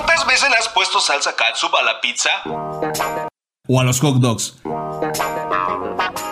[0.00, 2.30] ¿Cuántas veces le has puesto salsa catsup a la pizza?
[3.68, 4.56] O a los hot dogs.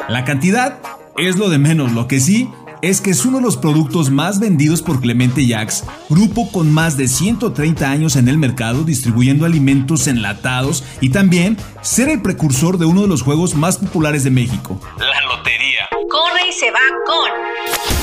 [0.09, 0.79] La cantidad
[1.19, 2.51] es lo de menos, lo que sí
[2.81, 6.97] es que es uno de los productos más vendidos por Clemente Jacks, grupo con más
[6.97, 12.87] de 130 años en el mercado distribuyendo alimentos enlatados y también ser el precursor de
[12.87, 14.81] uno de los juegos más populares de México.
[14.99, 15.89] La lotería.
[16.09, 17.98] Corre y se va con.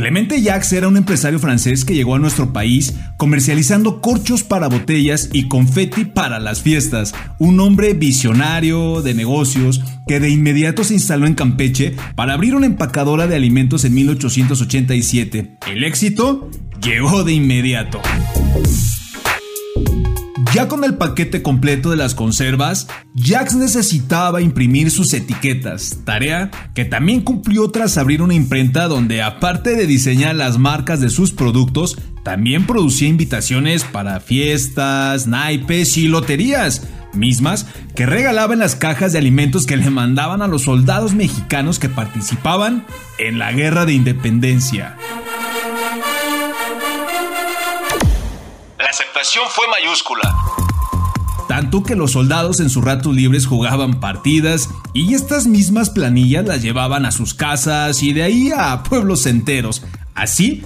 [0.00, 5.28] Clemente Jacques era un empresario francés que llegó a nuestro país comercializando corchos para botellas
[5.34, 7.14] y confeti para las fiestas.
[7.38, 12.64] Un hombre visionario de negocios que de inmediato se instaló en Campeche para abrir una
[12.64, 15.58] empacadora de alimentos en 1887.
[15.70, 16.48] El éxito
[16.80, 18.00] llegó de inmediato.
[20.52, 26.84] Ya con el paquete completo de las conservas, Jax necesitaba imprimir sus etiquetas, tarea que
[26.84, 31.98] también cumplió tras abrir una imprenta donde aparte de diseñar las marcas de sus productos,
[32.24, 36.82] también producía invitaciones para fiestas, naipes y loterías,
[37.12, 41.78] mismas que regalaba en las cajas de alimentos que le mandaban a los soldados mexicanos
[41.78, 42.84] que participaban
[43.18, 44.96] en la Guerra de Independencia.
[48.90, 50.36] Aceptación fue mayúscula.
[51.48, 56.62] Tanto que los soldados en sus ratos libres jugaban partidas y estas mismas planillas las
[56.62, 59.84] llevaban a sus casas y de ahí a pueblos enteros.
[60.14, 60.64] Así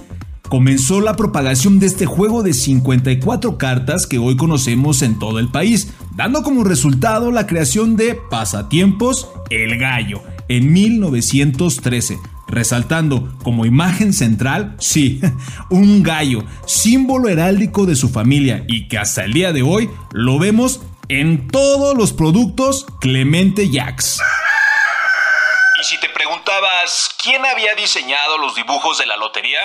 [0.49, 5.49] comenzó la propagación de este juego de 54 cartas que hoy conocemos en todo el
[5.49, 14.13] país, dando como resultado la creación de Pasatiempos El Gallo en 1913 resaltando como imagen
[14.13, 15.21] central, sí,
[15.69, 20.39] un gallo, símbolo heráldico de su familia y que hasta el día de hoy lo
[20.39, 24.19] vemos en todos los productos Clemente Jacks.
[25.79, 29.59] Y si te preguntabas quién había diseñado los dibujos de la lotería,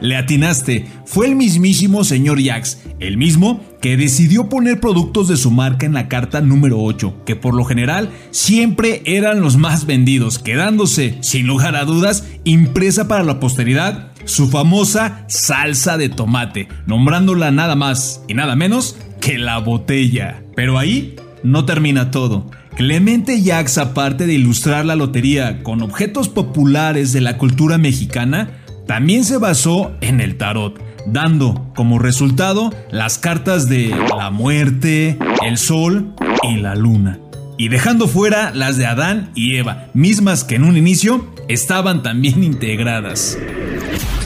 [0.00, 5.50] Le atinaste, fue el mismísimo señor Jax, el mismo que decidió poner productos de su
[5.50, 10.38] marca en la carta número 8, que por lo general siempre eran los más vendidos,
[10.38, 17.50] quedándose, sin lugar a dudas, impresa para la posteridad su famosa salsa de tomate, nombrándola
[17.50, 20.42] nada más y nada menos que la botella.
[20.54, 22.50] Pero ahí no termina todo.
[22.76, 28.50] Clemente Jax, aparte de ilustrar la lotería con objetos populares de la cultura mexicana,
[28.86, 35.58] también se basó en el tarot, dando como resultado las cartas de la muerte, el
[35.58, 37.18] sol y la luna.
[37.58, 42.42] Y dejando fuera las de Adán y Eva, mismas que en un inicio estaban también
[42.44, 43.36] integradas.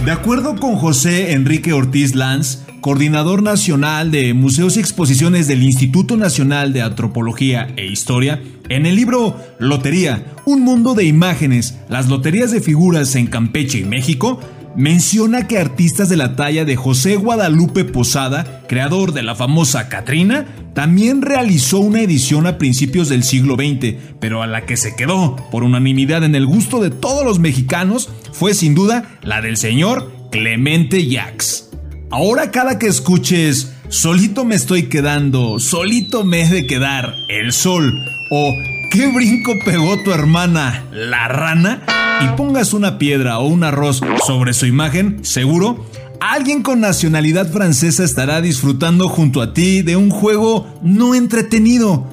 [0.04, 6.16] De acuerdo con José Enrique Ortiz Lanz, coordinador nacional de museos y exposiciones del Instituto
[6.16, 12.50] Nacional de Antropología e Historia, en el libro Lotería, un mundo de imágenes, las loterías
[12.50, 14.40] de figuras en Campeche y México,
[14.76, 20.46] menciona que artistas de la talla de José Guadalupe Posada, creador de la famosa Catrina,
[20.74, 25.36] también realizó una edición a principios del siglo XX, pero a la que se quedó
[25.50, 30.12] por unanimidad en el gusto de todos los mexicanos fue sin duda la del señor
[30.30, 31.69] Clemente Jacques.
[32.10, 38.04] Ahora cada que escuches solito me estoy quedando, solito me he de quedar, el sol
[38.30, 38.52] o
[38.90, 41.82] qué brinco pegó tu hermana, la rana,
[42.22, 45.86] y pongas una piedra o un arroz sobre su imagen, seguro
[46.20, 52.06] alguien con nacionalidad francesa estará disfrutando junto a ti de un juego no entretenido.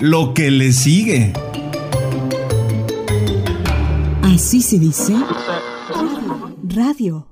[0.00, 1.32] lo que le sigue.
[4.22, 5.14] Así se dice.
[6.64, 7.31] Radio.